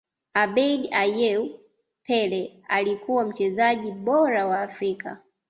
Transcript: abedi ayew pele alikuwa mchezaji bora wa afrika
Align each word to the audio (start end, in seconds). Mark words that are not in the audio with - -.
abedi 0.33 0.87
ayew 1.01 1.49
pele 2.05 2.61
alikuwa 2.67 3.23
mchezaji 3.23 3.91
bora 3.91 4.45
wa 4.47 4.61
afrika 4.61 5.21